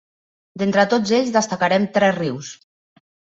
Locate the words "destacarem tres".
1.35-2.17